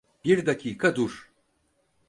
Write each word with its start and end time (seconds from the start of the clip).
Bir 0.25 0.45
dakika 0.45 0.91
dur. 0.95 1.31